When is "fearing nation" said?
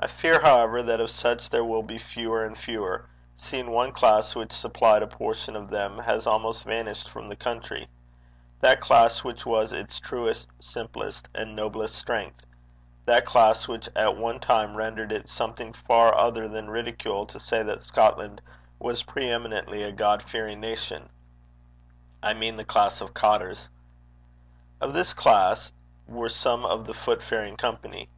20.24-21.08